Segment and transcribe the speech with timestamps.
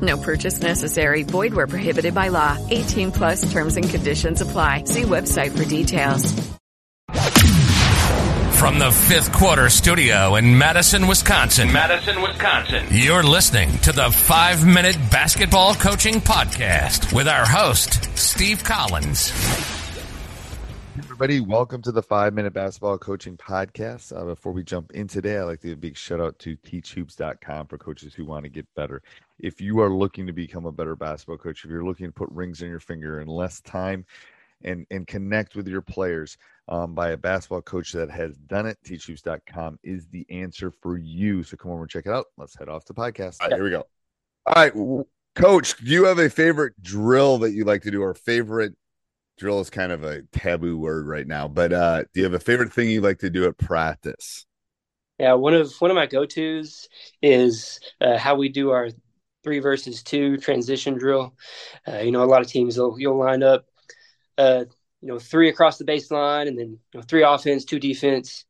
[0.00, 1.22] No purchase necessary.
[1.22, 2.56] Void where prohibited by law.
[2.70, 4.84] 18 plus terms and conditions apply.
[4.84, 6.32] See website for details.
[8.58, 11.70] From the fifth quarter studio in Madison, Wisconsin.
[11.70, 12.86] Madison, Wisconsin.
[12.90, 19.73] You're listening to the five minute basketball coaching podcast with our host, Steve Collins.
[21.14, 24.12] Everybody, welcome to the five minute basketball coaching podcast.
[24.12, 26.56] Uh, before we jump in today, I'd like to give a big shout out to
[26.56, 29.00] teachhoops.com for coaches who want to get better.
[29.38, 32.28] If you are looking to become a better basketball coach, if you're looking to put
[32.32, 34.04] rings in your finger in less time
[34.64, 38.76] and, and connect with your players, um, by a basketball coach that has done it.
[38.84, 41.44] Teachhoops.com is the answer for you.
[41.44, 42.26] So come over and check it out.
[42.36, 43.36] Let's head off the podcast.
[43.40, 43.84] All right, here we go.
[44.46, 45.06] All right,
[45.36, 48.74] coach, do you have a favorite drill that you like to do or favorite
[49.36, 52.40] drill is kind of a taboo word right now, but uh, do you have a
[52.40, 54.46] favorite thing you like to do at practice?
[55.18, 56.88] Yeah, one of one of my go-tos
[57.22, 58.90] is uh, how we do our
[59.44, 61.34] three versus two transition drill.
[61.86, 63.66] Uh, you know, a lot of teams will you'll line up
[64.38, 64.64] uh,
[65.00, 68.44] you know three across the baseline and then you know, three offense, two defense,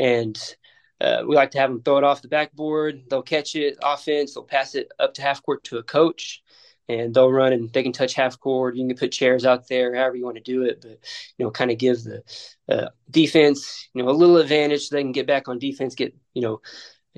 [0.00, 0.56] and
[1.00, 3.02] uh, we like to have them throw it off the backboard.
[3.08, 4.34] They'll catch it offense.
[4.34, 6.42] They'll pass it up to half court to a coach,
[6.90, 8.76] and they'll run and they can touch half court.
[8.76, 10.98] You can put chairs out there, however you want to do it, but
[11.38, 12.22] you know, kind of give the
[12.68, 16.14] uh, defense you know a little advantage so they can get back on defense, get
[16.34, 16.60] you know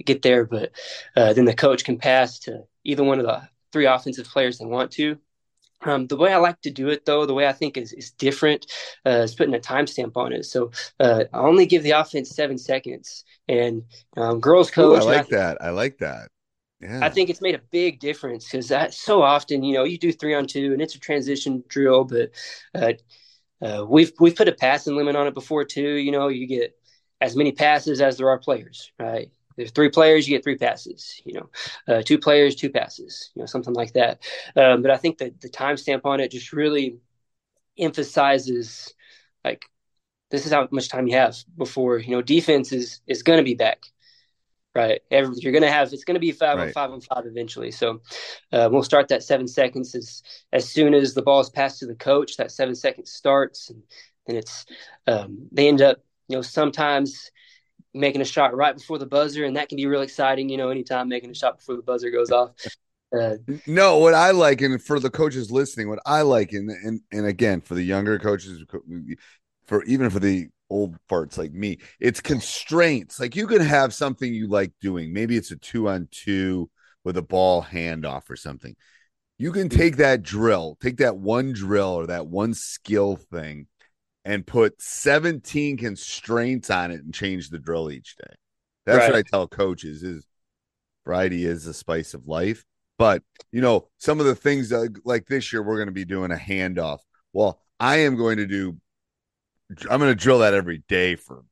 [0.04, 0.72] get there, but
[1.16, 4.66] uh, then the coach can pass to either one of the three offensive players they
[4.66, 5.18] want to.
[5.84, 8.12] Um, the way I like to do it, though, the way I think is, is
[8.12, 8.66] different,
[9.04, 10.44] uh, is putting a timestamp on it.
[10.44, 13.24] So uh, I only give the offense seven seconds.
[13.48, 13.82] And
[14.16, 15.02] um, girls coach.
[15.02, 15.58] Ooh, I like I that.
[15.60, 16.28] I like that.
[16.82, 17.00] Yeah.
[17.02, 20.12] I think it's made a big difference because that so often, you know, you do
[20.12, 22.30] three on two and it's a transition drill, but
[22.74, 22.92] uh,
[23.64, 25.94] uh, we've we've put a passing limit on it before too.
[25.94, 26.76] You know, you get
[27.20, 29.30] as many passes as there are players, right?
[29.56, 31.20] There's three players, you get three passes.
[31.24, 31.50] You know,
[31.86, 33.30] uh, two players, two passes.
[33.34, 34.22] You know, something like that.
[34.56, 36.96] Um, but I think that the timestamp on it just really
[37.78, 38.92] emphasizes
[39.44, 39.64] like
[40.30, 43.44] this is how much time you have before you know defense is is going to
[43.44, 43.84] be back
[44.74, 46.68] right Every, you're going to have it's going to be five right.
[46.68, 48.00] on five on five eventually so
[48.52, 50.22] uh, we'll start that seven seconds as
[50.52, 53.82] as soon as the ball is passed to the coach that seven seconds starts and
[54.26, 54.66] then it's
[55.06, 57.30] um, they end up you know sometimes
[57.94, 60.48] making a shot right before the buzzer, and that can be real exciting.
[60.48, 62.52] You know, anytime making a shot before the buzzer goes off.
[63.16, 67.00] Uh, no, what I like, and for the coaches listening, what I like, and and
[67.12, 68.64] and again for the younger coaches,
[69.66, 73.20] for even for the old farts like me, it's constraints.
[73.20, 75.12] Like you can have something you like doing.
[75.12, 76.70] Maybe it's a two on two
[77.04, 78.74] with a ball handoff or something.
[79.38, 79.76] You can mm.
[79.76, 83.66] take that drill, take that one drill or that one skill thing,
[84.24, 88.34] and put 17 constraints on it and change the drill each day.
[88.86, 89.10] That's right.
[89.10, 90.26] what I tell coaches is
[91.04, 92.64] variety is the spice of life.
[92.98, 96.04] But you know, some of the things that, like this year, we're going to be
[96.04, 96.98] doing a handoff.
[97.32, 98.76] Well, I am going to do.
[99.90, 101.44] I'm going to drill that every day for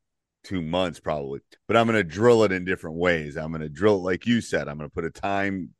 [0.45, 3.37] two months probably, but I'm going to drill it in different ways.
[3.37, 5.71] I'm going to drill, it like you said, I'm going to put a time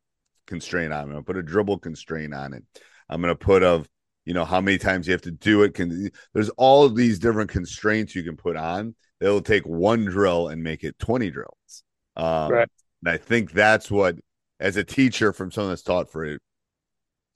[0.47, 0.99] constraint on.
[0.99, 1.03] it.
[1.03, 2.63] I'm going to put a dribble constraint on it.
[3.09, 3.87] I'm going to put of
[4.25, 7.19] you know how many times you have to do it can there's all of these
[7.19, 11.83] different constraints you can put on It'll take one drill and make it 20 drills
[12.15, 12.69] um, right.
[13.03, 14.15] and i think that's what
[14.59, 16.37] as a teacher from someone that's taught for a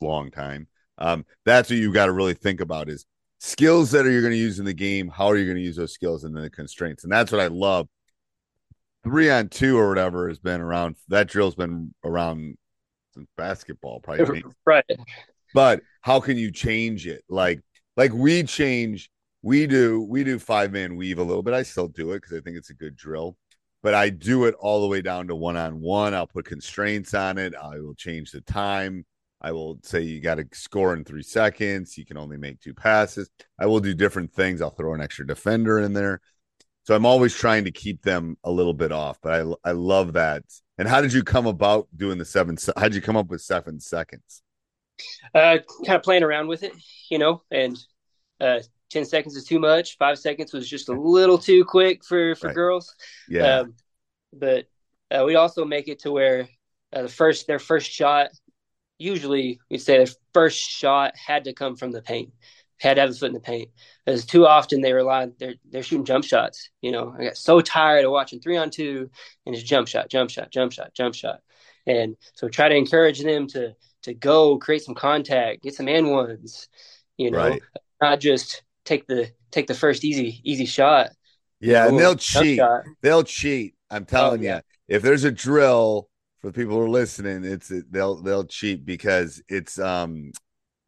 [0.02, 0.68] long time
[0.98, 3.06] um, that's what you got to really think about is
[3.40, 5.10] skills that are you're going to use in the game.
[5.10, 7.04] How are you going to use those skills and then the constraints?
[7.04, 7.88] And that's what I love.
[9.04, 10.96] Three on two or whatever has been around.
[11.10, 12.58] That drill's been around
[13.14, 14.44] since basketball, probably.
[14.66, 14.86] right.
[15.54, 17.24] But how can you change it?
[17.30, 17.62] Like,
[17.96, 19.10] like we change.
[19.42, 20.02] We do.
[20.02, 21.54] We do five man weave a little bit.
[21.54, 23.38] I still do it because I think it's a good drill
[23.86, 26.16] but I do it all the way down to one on one.
[26.16, 27.54] I'll put constraints on it.
[27.54, 29.06] I will change the time.
[29.46, 32.00] I will say you got to score in three seconds.
[32.00, 33.30] You can only make two passes.
[33.60, 34.60] I will do different things.
[34.60, 36.20] I'll throw an extra defender in there.
[36.84, 40.14] So I'm always trying to keep them a little bit off, but I I love
[40.14, 40.44] that.
[40.80, 42.58] And how did you come about doing the seven?
[42.76, 44.42] How did you come up with seven seconds?
[45.34, 46.74] Uh, kind of playing around with it,
[47.12, 47.78] you know, and
[48.42, 49.98] uh, 10 seconds is too much.
[49.98, 52.56] Five seconds was just a little too quick for, for right.
[52.56, 52.96] girls.
[53.30, 53.60] Yeah.
[53.60, 53.74] Um,
[54.34, 54.66] but
[55.12, 56.48] uh, we also make it to where
[56.94, 58.30] uh, the first, their first shot,
[58.98, 62.32] usually we'd say their first shot had to come from the paint,
[62.80, 63.70] had to have a foot in the paint.
[64.06, 66.70] Because too often they rely, they're, they're shooting jump shots.
[66.82, 69.10] You know, I got so tired of watching three on two
[69.46, 71.40] and just jump shot, jump shot, jump shot, jump shot.
[71.88, 76.12] And so try to encourage them to, to go create some contact, get some and
[76.12, 76.68] ones,
[77.18, 77.62] you know, right.
[78.02, 81.10] not just take the take the first easy easy shot.
[81.60, 82.58] Yeah, and they'll cheat.
[82.58, 82.84] Shot.
[83.02, 83.76] They'll cheat.
[83.90, 84.56] I'm telling oh, yeah.
[84.58, 84.96] you.
[84.96, 86.10] If there's a drill
[86.46, 90.32] for people who are listening, it's they'll they'll cheat because it's um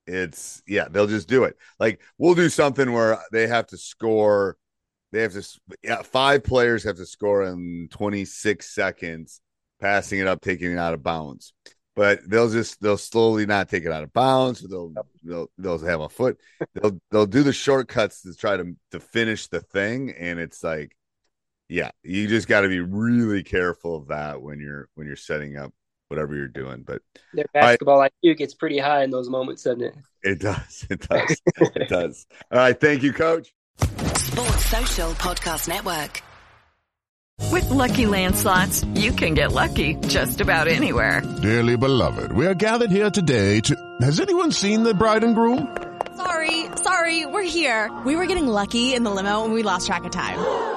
[0.05, 1.57] it's yeah, they'll just do it.
[1.79, 4.57] Like we'll do something where they have to score
[5.11, 5.43] they have to
[5.83, 9.41] yeah, five players have to score in 26 seconds
[9.79, 11.53] passing it up taking it out of bounds
[11.95, 14.61] but they'll just they'll slowly not take it out of bounds.
[14.61, 14.93] They'll
[15.23, 16.37] they'll they'll have a foot.
[16.75, 20.95] They'll they'll do the shortcuts to try to to finish the thing, and it's like,
[21.69, 25.57] yeah, you just got to be really careful of that when you're when you're setting
[25.57, 25.73] up
[26.07, 26.83] whatever you're doing.
[26.83, 27.01] But
[27.33, 29.95] their basketball I, IQ gets pretty high in those moments, doesn't it?
[30.23, 30.85] It does.
[30.89, 31.41] It does.
[31.57, 32.25] it does.
[32.51, 33.53] All right, thank you, Coach.
[33.79, 36.23] Sports Social Podcast Network.
[37.51, 41.21] With lucky landslots, you can get lucky just about anywhere.
[41.41, 43.75] Dearly beloved, we are gathered here today to.
[44.01, 45.75] Has anyone seen the bride and groom?
[46.15, 47.91] Sorry, sorry, we're here.
[48.05, 50.76] We were getting lucky in the limo and we lost track of time.